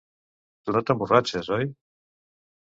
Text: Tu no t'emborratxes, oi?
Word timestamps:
Tu 0.69 0.73
no 0.77 0.81
t'emborratxes, 0.87 1.51
oi? 1.59 1.69